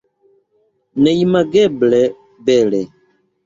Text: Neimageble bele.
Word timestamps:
Neimageble 1.01 2.01
bele. 2.45 2.81